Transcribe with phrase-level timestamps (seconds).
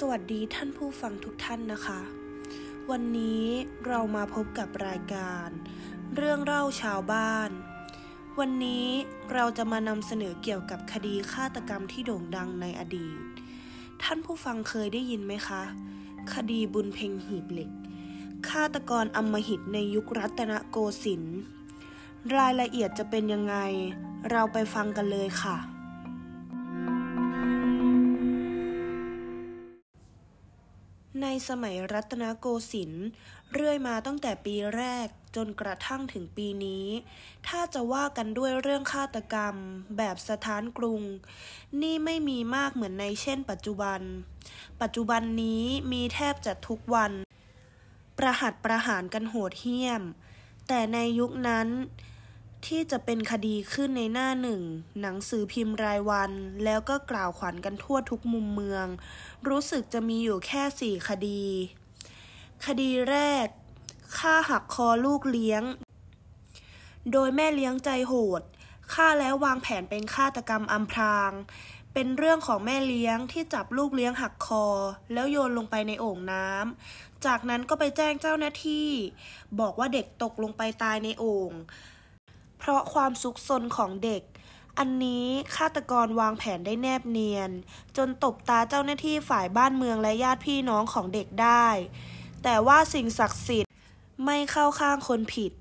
[0.00, 2.00] สวัสดีท่านผู้ฟังทุกท่านนะคะ
[2.90, 3.44] วันนี้
[3.86, 5.48] เรามาพบกับรายการ
[6.16, 7.50] เรื่องเล่าชาวบ้าน
[8.38, 8.86] วันนี้
[9.34, 13.16] เราจะมานำเสนอเกี่ยวกับคดีฆาตกรรมที่โด่งดังในอดีต
[14.02, 15.62] ท่านผู้ฟังเคยได้ยินไหมคะ
[16.34, 17.70] คดีบุญเพ็งหีบเหล็ก
[18.48, 21.38] ฆาตกรอำมหิตในยุครัตนโกสินทร์
[22.36, 23.56] รายละเอียดจะเป็นยังไง
[24.30, 25.73] เราไปฟังกันเลยค่ะ
[31.48, 33.06] สมัยรัตนโกสินทร์
[33.52, 35.06] เรื่อยมาตั้งแต่ปีแรก
[35.36, 36.86] จนกระทั่งถึงปีนี้
[37.48, 39.54] ถ้าจะว่ากันด้วยเรื่องฆาตกรรม
[39.96, 41.02] แบบสถานกรุง
[41.82, 44.00] นี่ไม่มีมากเหมือนในเช่น ปัจจุบัน
[44.82, 47.12] ปัจจุบันนี้มีแทบจะทุกวัน
[48.18, 50.02] ประหัตประหารกันโหดเหี้ยม
[50.68, 51.68] แต่ในยุคนั้น
[52.68, 54.62] ที่จะเป็นคดีขึ้นในหน้าหนึ่ง
[55.00, 56.30] หนังสือพิมพ์รายวัน
[56.64, 58.86] แล้วก็กล่าวขวัญกันทั่วทุกมุมเมือง
[59.48, 61.42] รู้สึกจะมีอยู่แค่สี่คดี
[62.66, 63.46] คดีแรก
[64.18, 65.62] ฆ่าหักคอลูกเลี้ยง
[67.12, 68.42] โดยแม่เลี้ยงใจโหด
[68.92, 71.32] ฆ่าแล้ววางแผนเป็นฆาตกรรมอำพราง
[71.92, 74.66] เป็นเรื่องของแม่เลี้ยงที่จับลูกเลี้ยงหักคอ
[75.12, 78.88] แล้วโยนลงไปในโอ่งน้ำ จากนั้นก็ไปแจ้งเจ้าหน้าที่
[79.60, 81.52] บอกว่าเด็กตกลงไปตายในโอ่ง
[82.58, 84.22] เพราะความซุกซนของเด็ก
[84.78, 87.50] อันนี้ฆาตกรวางแผนได้แนบเนียน
[87.96, 91.66] จนตบตาเจ้าหน้าที่ฝ่ายบ้านเมืองและญาติพี่น้องของเด็กได้
[92.42, 93.72] แต่ว่าสิ่งศักดิ์สิทธิ์
[94.24, 95.52] ไม่เข้าข้างคนผิด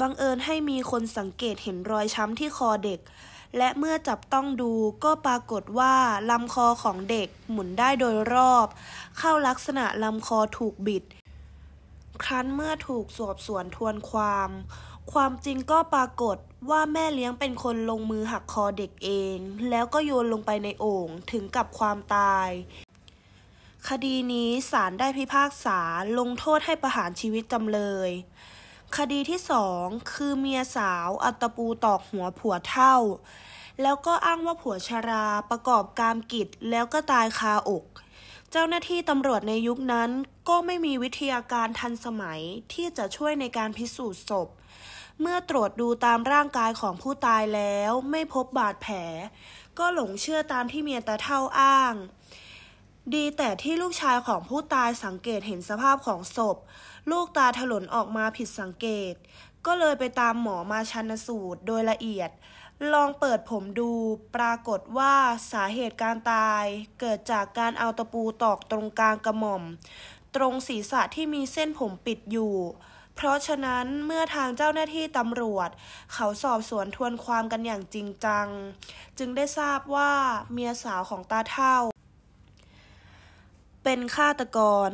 [0.00, 3.00] บังเอิญให้มีคนสังเกตเห็นรอยช้ำที่คอเด็ก
[3.58, 4.72] และเมื่อจับต้องดู
[5.04, 5.94] ก็ปรากฏว่า
[6.30, 8.66] ลำคอของเด็กหมุนได้โดยรอบ
[9.18, 11.04] เข้าลักษณะลำคอถูกบิด
[12.24, 14.50] ครั้นเมื่อถูกสอบสวนทวนความ
[15.12, 16.36] ความจริงก็ปรากฏ
[16.70, 19.36] ว่าแม่เลี้ยงเป็นคนลงมือหักคอเด็กเอง
[19.70, 22.48] แล้วก็โยนลงไปในโอ่งถึงกับความตาย
[23.88, 25.80] คดีนี้ศาลได้พิพากษา
[26.18, 28.10] ลงโทษให้ประหารชีวิตจำเลย
[28.96, 32.96] คดีที่สองคือเมียสาวอัตปูตอกหัวผัวเท่า
[33.82, 37.84] แล้วก็อ้างว่าผัวชราประกอบกามกิจแล้วก็ตายคาอก
[38.50, 40.10] เจ้าหน้าที่ตำรวจในยุคนั้น
[40.48, 42.40] ก็ไม่มีวิทยาการทันสมัย
[42.72, 44.48] ที่จะช่วยในการพิสูจน์ศพ
[45.20, 48.96] เมื่อตรวจดูตามร่างกายของผู้ตายแล้วไม่พบบาดแผล
[49.78, 51.94] ก็หลงเชื่อตามที่เมียตาเท่าอ้าง
[53.14, 56.56] ดีแต่ที่ลูกชายของผู้ตายสังเกตเห็นสภาพของศพ
[57.10, 59.14] ลูกตาถลนออกมาผิดสังเกต
[59.66, 62.30] ก็เลยไปตามหมอมาชันสูตรโดยละเอียด
[62.92, 63.92] ลองเปิดผมดู
[64.36, 65.14] ปรากฏว่า
[65.52, 66.64] สาเหตุการตาย
[67.00, 69.62] เกิดจากการเอาตะปูตอกตรงกลางกระหม่อม
[70.36, 72.54] ตรงศีรษะที่มีเส้นผมปิดอยู่
[73.14, 75.68] เพราะฉะนั้นเมื่อทางเจ้าหน้าที่ตำรวจ
[76.14, 78.46] เขาสอบสวนทวนความกันอย่างจริงจัง
[79.18, 80.12] จึงได้ทราบว่า
[80.52, 81.76] เมียสาวของตาเท่า
[83.84, 84.58] เป็นฆาตก
[84.88, 84.90] ร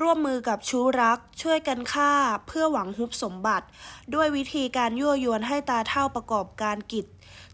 [0.00, 2.12] ร่วมมือกับชู้รักช่วยกันฆ่า
[2.46, 3.66] เพื่อหวังฮุบสมบัติ
[4.14, 7.06] ด้วยวิธีการยั่วยวนให้ตาเท่าประกอบการกิจ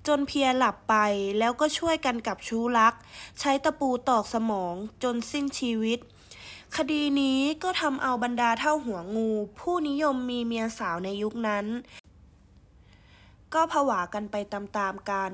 [0.07, 0.95] จนเพียหลับไป
[1.39, 2.95] แล้วก็ช่วยกันกับชู้รัก
[3.41, 5.99] ใช้ตะปูตอกสมองจนสิ้นชีวิต
[6.77, 11.67] คดีนี้ก็ทำเอาบรรดาเท่าหัวงู ผู้นิยมมีเมียสาวในยุคนั้น
[13.55, 15.33] ก็ผวากันไปตามๆกัน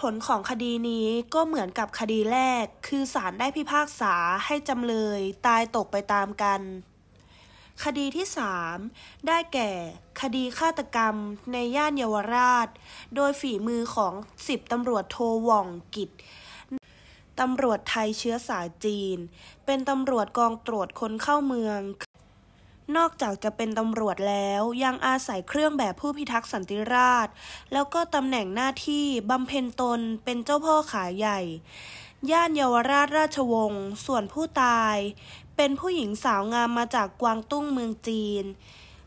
[0.00, 4.14] ผลของคดีนี้ก็เหมือนกับคดีแรก คือศาลได้พิพากษา
[4.46, 6.60] ให้จำเลย ตายตกไปตามกัน
[7.84, 8.26] คดีที่
[8.76, 9.70] 3 ได้แก่
[10.20, 11.14] คดีฆาตกรรม
[11.52, 12.68] ในย่านเยาวราช
[13.14, 14.14] โดยฝีมือของ
[14.46, 15.18] สิบตำรวจโท
[15.48, 16.10] ว่องกิจ
[17.40, 19.18] ตำรวจไทยเชื้อสายจีน
[19.66, 21.80] เป็นตำรวจกองตรวจคนเข้าเมือง
[22.96, 27.32] นอกจากจะเป็นตำรวจแล้วยังอาศัยเครื่องแบบผู้พิทักษ์สันติราษฎร์
[27.72, 31.40] แล้วก็ตำแหน่งหน้าที่บำเพ็ญตนเป็นเจ้าพ่อขาใหญ่
[32.30, 34.96] ย่านเยาวราชราชวงศ์ส่วนผู้ตาย
[35.56, 38.44] เป็นผู้หญิงสาวงามมาจากกวางตุ้งเมืองจีน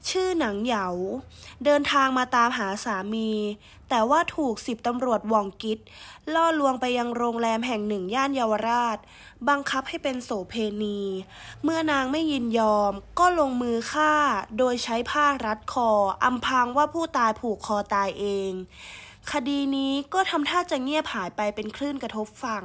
[0.09, 0.87] ชื่อหนังเหยา
[1.65, 3.31] เดินทางมาตามหาสามี
[3.89, 5.79] แต่ว่าถูกสิบตำรวจว่องกิจ
[6.33, 8.97] ล่อลวงไปยังโรงแรมแห่งหนึ่งย่านเยาวราช
[9.49, 10.53] บังคับให้เป็นโสเพ
[10.83, 11.01] ณี
[11.63, 14.13] เมื่อนางไม่ยินยอมก็ลงมือฆ่า
[14.57, 15.89] โดยใช้ผ้ารัดคอ
[16.23, 18.51] อำพางว่าผู้ตายผูกคอตายเอง
[19.31, 22.63] คดีนี้ก็ทำท่าจะเงียบหายไปเป็นคลื่นกระทบฝั่ง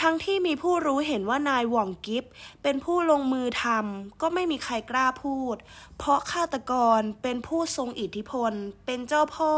[0.00, 2.24] ทั้งที่มีผู้รู้เห็นว่านายหว่องกิฟ
[2.62, 5.56] เป็นผู้ลงมือทำก็ไม่มีใครกล้าพูด
[5.98, 8.52] เพราะฆาตกรเป็นผู้ทรงอิทธิพล
[8.86, 9.54] เป็นเจ้าพ่อ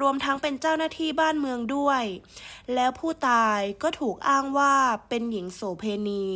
[0.00, 2.02] รวมทั้งเป็นเจ้าหน้าที่บ้านเมืองด้วย
[2.74, 4.74] แล้วผู้ตายก็ถูกอ้างว่า
[5.08, 6.26] เป็นหญิงโสเพณี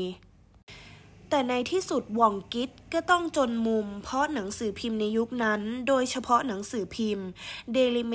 [1.30, 7.26] แต่ในที่สุดว่องกิตก็ต้องจนมุม เพราะหนังสือพิมพ์ในยุคนั้น โดยเฉพาะหนังสือพิมพ์
[7.72, 8.14] เดลิเม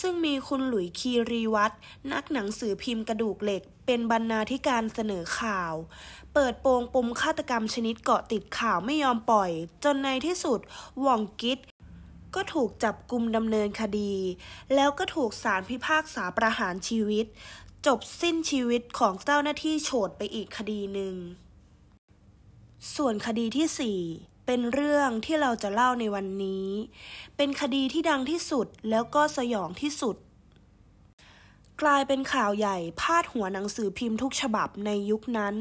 [0.00, 1.72] ซึ่งมีคุณหลุยคีรีวัต
[2.12, 5.72] นักหนังสือพิมพ์กระดูกเหล็ก เป็นบรรณาธิการเสนอข่าว
[6.34, 9.50] เปิดโปงปมฆาตกรรมชนิดเกาะติดข่าวไม่ยอมปล่อย
[9.84, 10.60] จนในที่สุด
[11.04, 11.58] ว่องกิต
[12.34, 14.14] ก็ถูกจับกลุมดำเนินคดี
[14.74, 17.26] แล้วก็ถูกศาลพิพากษาประหารชีวิต
[17.86, 21.16] จบสิ้นชีวิตของเจ้าหน้าที่โฉดไปอีกคดีหนึ่ง
[22.92, 23.98] ส่วนคดีที่สี่
[24.46, 26.66] เป็นเรื่องที่เราจะเล่าในวันนี้
[27.36, 30.16] เป็นคดีที่ดังที่สุดแล้วก็สยองที่สุด
[31.82, 35.56] กลายเป็นข่าวใหญ่พาดหัวหนังสือพิมพ์ทุกฉบับในยุคนั้น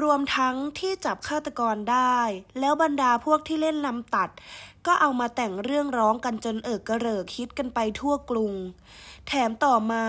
[0.00, 2.18] รวมทั้งที่จับฆาตกรได้
[2.58, 4.28] แล้วบรรดาพวกที่เล่นลำตัด
[4.86, 8.52] ก็เอามาแต่งเรื่องร้องกันจนเอิกกระเริกคิดกันไปทั่วกรุง
[9.26, 10.04] แถมต่อมา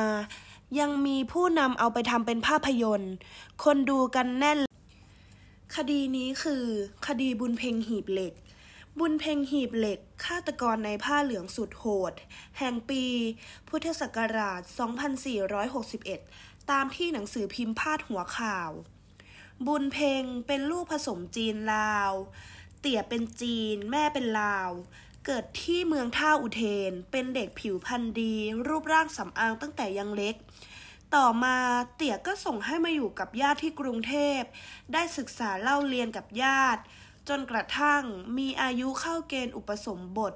[0.80, 3.14] ยังมีผู้นำเอาไปทำเป็นภาพยนตร์
[3.64, 4.69] คนดูกันแน่น
[5.78, 6.66] คดีนี้คือ
[7.08, 8.34] คดีบุญเพ็งหีบเหล็ก
[9.00, 12.14] บุญเพ็งหีบเหล็ก ฆาตกรในผ้าเหลืองสุดโหด
[12.58, 13.04] แห่งปี
[13.68, 14.62] พุทธศักราช
[15.86, 18.70] 2461 ตามที่หนังสือพิมพ์พาดหัวข่าว
[19.68, 22.12] บุญเพ็งเป็นลูกผสมจีนลาว
[22.80, 24.70] เตี่ยเป็นจีน แม่เป็นลาว
[25.26, 28.36] เกิดที่เมืองท่าอุเทน เป็นเด็กผิวพรรณดี
[28.68, 30.36] รูปร่างสำอางตั้งแต่ยังเล็ก
[31.16, 31.58] ต่อมา
[31.96, 34.42] เตี่ยก็ส่งให้มาอยู่กับญาติที่กรุงเทพ
[34.94, 36.82] ได้ศึกษาเล่าเรียนกับญาติ
[37.30, 38.04] จนกระทั่ง
[38.38, 40.34] มีอายุเข้าเกณฑ์อุปสมบท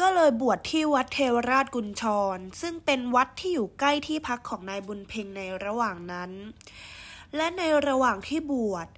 [0.00, 2.02] ก็เลยบวชที่วัดเทวราชกุญช
[2.36, 6.30] ร ซึ่งเป็นวัดที่อยู่ใกล้ที่พักของนายบุญเพ็งในระหว่างนั้น
[7.36, 8.88] และในระหว่างที่บวช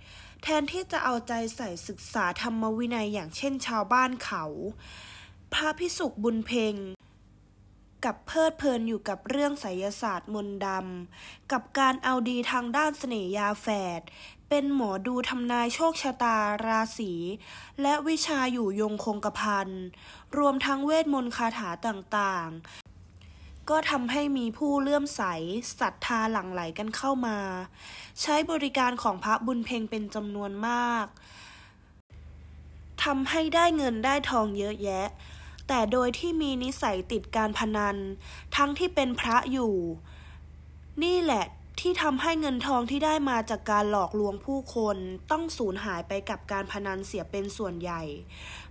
[0.42, 4.44] แทนที่จะเอาใจใส่ศึกษาธรรมวินัยอย่างเช่นชาวบ้านเขา
[5.54, 6.74] พระพิสุกบุญเพ็ง
[8.04, 13.66] กับเพลิดเพลินอยู่กับเรื่องไสยศาสตร์มนต์ดำ กับการเอาดีทางด้านเสน่ยาแฝ
[13.98, 14.00] ด
[14.48, 16.36] เป็นหมอดูทำนายโชคชะตา
[16.66, 17.12] ราศี
[17.82, 19.68] และวิชาอยู่ยงคงกระพัน
[20.38, 25.22] รวมทั้งเวทมนต์คาถาต่างๆ ก็ทำให้มีผู้เลื่อมใส
[25.80, 27.38] ศรัทธาหลั่งไหลกันเข้ามา
[28.20, 31.06] ใช้บริการของพระบุญเพ็งเป็นจำนวนมาก
[33.04, 35.06] ทำให้ได้เงินได้ทองเยอะแยะ
[35.68, 37.96] แต่โดยที่มีนิสัยติดการพนัน
[38.56, 39.74] ทั้งที่เป็นพระอยู่
[41.02, 41.44] นี่แหละ
[41.80, 44.96] ที่ทำให้เงินทองที่ได้มาจากการหลอกลวงผู้คน
[45.30, 48.02] ต้องสูญหายไปกับการพนันเสียเป็นส่วนใหญ่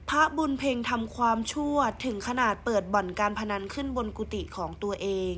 [0.10, 5.34] พระบุญเพ็งทำความชั่วถึงขนาดเปิดบ่อนการพนันขึ้นบนกุฏิของตัวเอง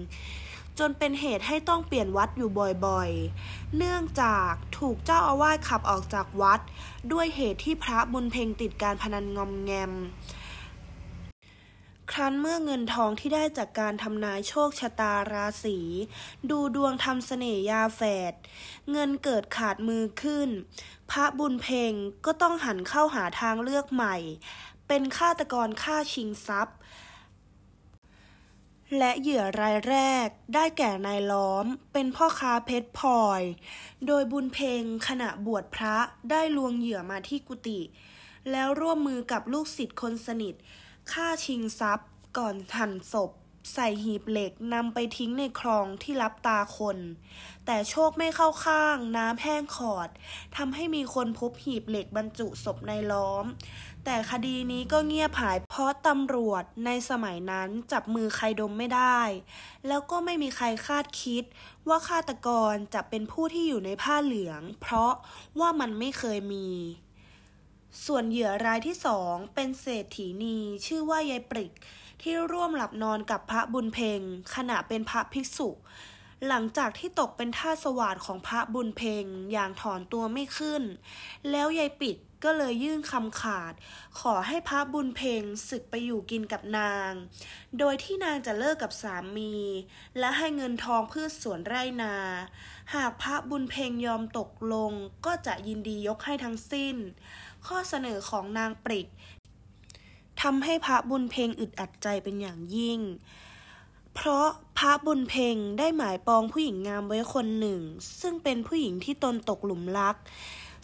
[0.79, 2.49] จนเป็นเหตุให้ต้องเปลี่ยนวัดอยู่
[2.85, 6.59] บ่อยๆ เนื่องจากถูกเจ้าอาวาสขับออกจากวัด
[7.11, 9.91] ด้วยเหตุที่พระบุญเพ็งติดการพนันงอมแงม
[12.11, 15.77] ครั้นเมื่อเงินทองที่ได้จากการทำนายโชคชะตาราศี
[16.49, 18.01] ดูดวงทำเสน่ยาแฝ
[18.31, 18.33] ด
[18.91, 20.49] เงินเกิดขาดมือขึ้น
[21.11, 21.93] พระบุญเพง
[22.25, 24.15] ก็ต้องหันเข้าหาทางเลือกใหม่
[24.87, 26.77] เป็นฆาตกรฆ่าชิงทรัพย์
[28.97, 33.41] และเหยื่อรายแรกได้แก่นายล้อม เป็นพ่อค้าเพชรพลอย
[34.07, 35.97] โดยบุญเพงขณะบวชพระ
[36.29, 37.79] ได้ลวงเหยื่อมาที่กุฏิ
[38.51, 40.55] แล้วร่วมมือกับลูกศิษย์คนสนิท
[41.13, 43.31] ฆ่าชิงทรัพย์ ก่อนหั่นศพ
[43.73, 46.97] ใส่หีบเหล็กนำไปทิ้งในคลองที่รับตาคน
[47.65, 50.09] แต่โชคไม่เข้าข้างน้ำแห้งขอด
[50.57, 53.45] ทำให้มีคนพบหีบเหล็กบรรจุศพในล้อม
[54.05, 59.19] แต่คดีนี้ก็เงียบหายเพราะตำรวจในสมัยนั้นจับมือใครดมไม่ได้
[59.87, 61.43] แล้วก็ไม่มีใครคาดคิด
[61.87, 65.13] ว่าฆาตกรจะเป็นผู้ที่อยู่ในผ้าเหลือง เพราะ
[65.59, 66.69] ว่ามันไม่เคยมี
[68.05, 71.71] ส่วนเหยื่อรายที่สองเป็นเศรษฐีนีชื่อว่ายายปริก
[72.21, 74.21] ที่ร่วมหลับนอนกับพระบุญเพ็ง
[74.55, 75.69] ขณะเป็นพระภิกษุ
[76.47, 80.83] หลังจากที่ตกเป็นท่าสวาดของพระบุญเพ็งอย่างถอนตัวไม่ขึ้น
[81.49, 83.73] แล้วยายปิดก็เลยยื่นคำขาด
[84.19, 87.11] ขอให้พระบุญเพ็งศึกไปอยู่กินกับนาง
[87.79, 89.53] โดยที่นางจะเลิกกับสามี
[90.19, 92.15] และให้เงินทองพืชสวนไร่นา
[92.93, 94.91] หากพระบุญเพ็งยอมตกลง
[95.25, 96.95] ก็จะยินดียกให้ทั้งสิ้น
[97.67, 99.07] ข้อเสนอของนางปริก
[100.41, 102.99] ทำให้พระบุญเพ็งอึดอัดใจเป็นอย่างยิ่ง
[104.15, 104.47] เพราะ
[104.77, 107.81] พระบุญเพ็งได้หมายปองผู้หญิงงามไว้คนหนึ่ง
[108.21, 110.15] ซึ่งเป็นผู้หญิงที่ตนตกหลุมรัก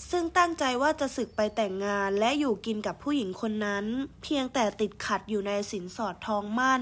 [0.10, 3.86] ซึ่งตั้งใจว่าจะศึกไปแต่งงานและอยู่กินกับผู้หญิงคนนั้น
[4.24, 6.82] เพียงแต่ติดขัดอยู่ในสินสอดทองมั่น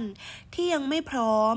[0.53, 1.55] ที่ยังไม่พร้อม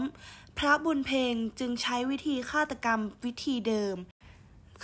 [0.59, 3.97] พระบุญเพ็งจึงใช้วิธีฆาตกรรมวิธีเดิม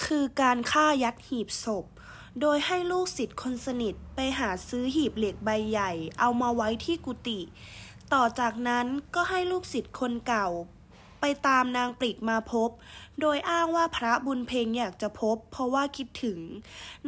[0.04, 1.87] คือการฆ่ายัดหีบศพ
[2.41, 7.41] โดยให้ลูกศิษย์คนสนิทไปหาซื้อหีบเหล็กใบใหญ่ เอามาไว้ที่กุฏิ
[8.12, 10.49] ต่อจากนั้นก็ให้ลูกศิษย์คนเก่า
[11.21, 12.71] ไปตามนางปริกมาพบ
[13.21, 16.39] โดยอ้างว่าพระบุญเพงอยากจะพบ เพราะว่าคิดถึง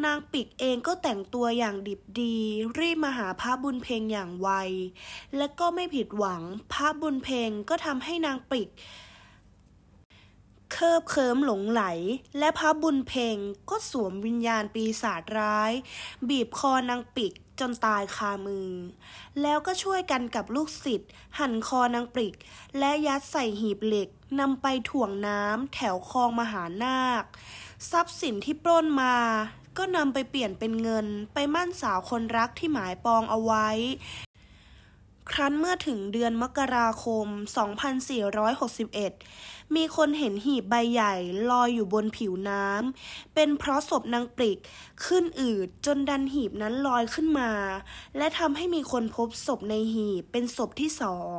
[0.04, 2.36] นางปิกเองก็แต่งตัวอย่างดิบดี
[2.78, 4.48] รีบมาหาพระบุญเพงอย่างไว
[5.36, 8.68] และก็ไม่ผิดหวัง พระบุญเพงก็ทำให้นางปิก
[10.74, 11.82] เคิบเคิมหลงไหล
[12.38, 13.36] และพระบุญเพ่ง
[13.70, 15.72] ก็สวมวิญญาณปีศาจร้าย
[16.28, 18.70] บีบคอนางปิกจนตายคามือ
[19.42, 22.34] แล้วก็ช่วยกันกับลูกศิษย์หั่นคอนางปริก
[22.78, 24.08] และยัดใส่หีบเหล็ก
[24.40, 27.24] นำไปถ่วงน้ำแถวคลองมหานาค
[27.90, 29.16] ทรัพย์สินที่ปล้นมา
[29.78, 33.68] ก็นำไปเปลี่ยนเป็นเงิน ไปมั่นสาวคนรักที่หมายปองเอาไว้
[35.32, 37.26] ครั้นเมื่อถึงเดือนมกราคม
[38.50, 41.14] 2461 มีคนเห็นหีบใบใหญ่
[41.50, 44.58] ลอยอยู่บนผิวน้ำ เป็นเพราะศพนางปริก
[45.06, 47.50] ขึ้นอืดจนดันหีบนั้นลอยขึ้นมา
[48.16, 51.38] และทำให้มีคนพบศพในหีบเป็นศพที่สอง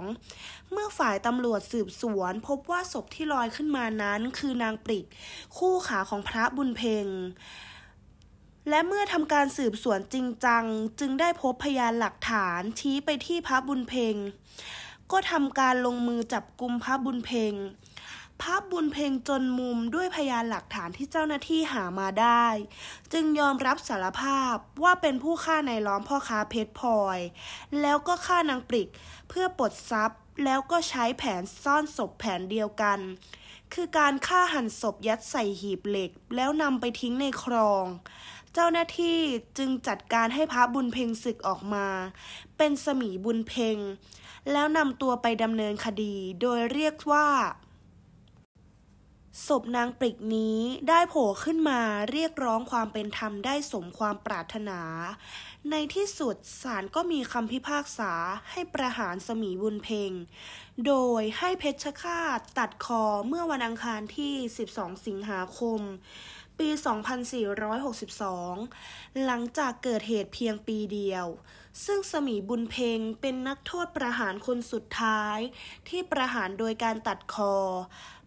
[0.71, 5.05] เมื่อฝ่ายตำรวจสืบสวนพบว่าศพที่ลอยขึ้นมานั้นคือนางปริก
[5.57, 7.07] คู่ขาของพระบุญเพ็ง
[8.69, 10.63] และเมื่อทำการสืบสวนจริงจัง
[10.99, 14.15] จึงได้พบพยานหลักฐานชี้ไปที่พระบุญเพ็ง
[15.11, 17.53] ก็ทำการลงมือจับกุมพระบุญเพ็ง
[18.41, 22.45] พระบุญเพ็งจนมุมด้วยพยานหลักฐานที่เจ้าหน้าที่หามาได้
[23.13, 27.19] จึงยอมรับสารภาพว่าเป็นผู้ฆ่าในล้อมพ่อค้าเพชรพลอย
[27.81, 28.87] แล้วก็ฆ่านางปริก
[29.29, 32.99] เพื่อปลดทรัพย์ แล้วก็ใช้แผนซ่อนศพแผนเดียวกัน
[33.73, 37.85] คือการฆ่าหันศพยัดใส่หีบเหล็ก แล้วนำไปทิ้งในคลอง
[38.57, 39.19] เจ้าหน้าที่
[39.57, 41.87] จึงจัดการให้พระบุญเพ็งศึกออกมา
[42.57, 43.77] เป็นสมีบุญเพ็ง
[44.51, 47.27] แล้วนำตัวไปดำเนินคดีโดยเรียกว่า
[49.47, 50.59] ศพนางปริกนี้
[50.89, 51.81] ได้โผล่ขึ้นมา
[52.11, 54.81] เรียกร้องความเป็นธรรมได้สมความปรารถนา
[55.71, 58.13] ในที่สุดศาลก็มีคำพิพากษา
[58.51, 60.11] ให้ประหารสมีบุญเพ็ง
[60.87, 64.33] โดยให้เพชรฆาตตัดคอเมื่อวันอังคารที่
[64.71, 65.81] 12 สิงหาคม
[66.59, 66.69] ปี
[67.55, 71.25] 2462 หลังจากเกิดเหตุเพียงปีเดียว
[71.85, 75.37] ซึ่งสมีบุญเพงเป็นนักโทษประหารคนสุดท้าย
[75.89, 77.55] ที่ประหารโดยการตัดคอ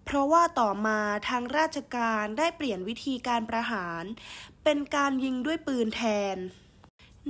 [0.05, 4.03] เพราะว่าต่อมาทางราชการได้เปลี่ยนวิธีการประหาร
[4.65, 6.03] เป็นการยิงด้วยปืนแท
[6.35, 6.37] น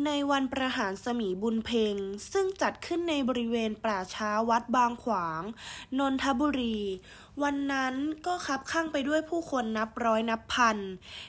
[0.07, 1.97] ในวันประหารสมีบุญเพง
[2.33, 5.43] ซึ่งจัดขึ้นในบริเวณป่าช้าวัดบางขวาง
[5.99, 6.79] นนทบุรี
[7.43, 7.95] วันนั้น
[8.27, 10.77] ก็คับข้างไปด้วยผู้คนนับร้อยนับพัน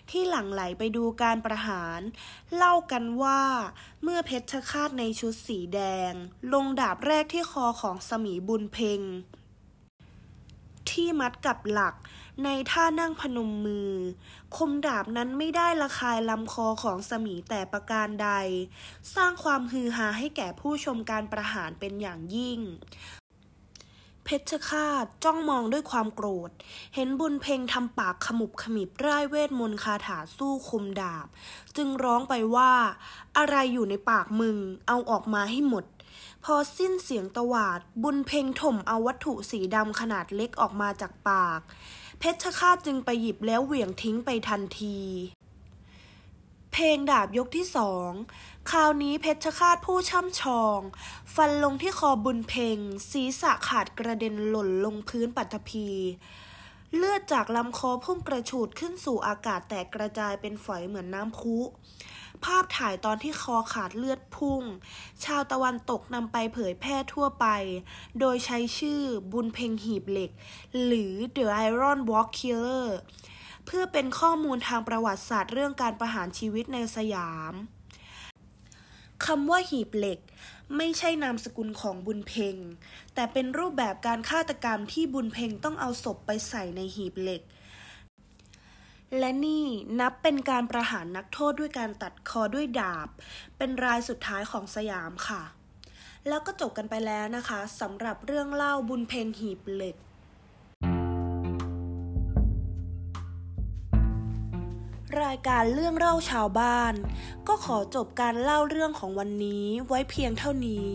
[0.09, 1.99] ที่หลั่งไหลไปดูการประหาร
[2.55, 3.41] เล่ากันว่า
[4.03, 6.11] เมื่อเพชรฆาตในชุดสีแดง
[6.53, 9.01] ลงดาบแรกที่คอของสมีบุญเพง
[10.91, 11.95] ที่มัดกับหลัก
[12.45, 13.91] ในท่านั่งพนมมือ
[14.55, 18.29] คมดาบนั้นไม่ได้ระคายลำคอของสมีแต่ประการใด
[19.15, 22.59] สร้างความฮือฮาให้แก่ผู้ชมการประหารเป็นอย่างยิ่ง
[24.23, 26.51] เพชฌฆาตจ้องมองด้วยความโกรธ
[26.95, 31.27] เห็นบุญเพ่งทำปากขมุบขมิบร่ายเวทมนต์คาถาสู้คมดาบ
[31.77, 32.71] จึงร้องไปว่า
[33.37, 35.85] อะไรอยู่ในปากมึง เอาออกมาให้หมด
[36.45, 41.59] พอสิ้นเสียงตวาด บุญเพ่งถมเอาวัตถุสีดำขนาดเล็กออกมาจากปาก
[42.19, 44.99] เพชรฆาตจึงไปหยิบแล้วเหวี่ยงทิ้งไปทันที
[46.71, 48.11] เพลงดาบยกที่สอง
[48.71, 50.79] คราวนี้เพชรฆาตผู้ช่ำชอง
[51.35, 52.77] ฟันลงที่คอบุญเพ่ง
[53.11, 55.89] ศีรษะขาดกระเด็นหล่นลงพื้นปัตภี
[56.95, 61.57] เลือดจากลำคอพุ่งกระฉูดขึ้นสู่อากาศแตกกระจายเป็นฝอยเหมือนน้ำพุ
[62.45, 64.63] ภาพถ่ายตอนที่คอขาดเลือดพุ่ง
[65.25, 67.47] ชาวตะวันตกนำไปเผยแพร่ทั่วไป
[68.19, 70.31] โดยใช้ชื่อบุญเพ็งหีบเหล็ก
[70.85, 72.87] หรือ The Iron Walk Killer
[73.65, 77.53] เพื่อเป็นข้อมูลทางประวัติศาสตร์เรื่องการประหารชีวิตในสยาม
[79.25, 80.19] คำว่าหีบเหล็ก
[80.77, 82.55] ไม่ใช่นามสกุลของบุญเพ็ง
[83.13, 87.41] แต่เป็นรูปแบบการฆาตกรรมที่บุญเพ็งต้องเอาศพไปใส่ในหีบเหล็ก
[89.17, 89.65] และนี่
[89.99, 93.09] นับเป็นการประหารนักโทษด้วยการตัดคอด้วยดาบ
[93.57, 95.41] เป็นรายสุดท้ายของสยามค่ะ
[96.27, 99.95] แล้วก็จบกันไปแล้วนะคะสำหรับเรื่องเล่าบุญเพงหีบเหล็ก
[105.23, 106.93] รายการเรื่องเล่าชาวบ้าน
[107.47, 110.89] ก็ขอจบการเล่าเรื่องของวันนี้ไว้เพียงเท่านี้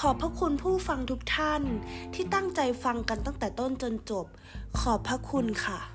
[0.00, 1.62] ขอบพระคุณผู้ฟังทุกท่าน
[2.14, 4.26] ที่ตั้งใจฟังกันตั้งแต่ต้นจนจบ
[4.78, 5.93] ขอบพระคุณค่ะ